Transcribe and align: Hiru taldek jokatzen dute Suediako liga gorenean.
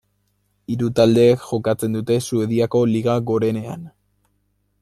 Hiru 0.75 0.87
taldek 0.99 1.43
jokatzen 1.51 1.99
dute 1.99 2.19
Suediako 2.29 2.85
liga 2.95 3.19
gorenean. 3.33 3.89